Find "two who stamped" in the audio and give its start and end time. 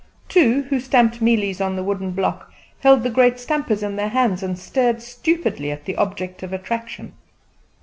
0.27-1.21